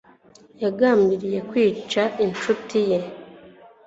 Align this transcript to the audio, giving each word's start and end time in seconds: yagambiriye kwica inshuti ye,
yagambiriye 0.63 1.39
kwica 1.49 2.03
inshuti 2.25 2.77
ye, 2.89 2.99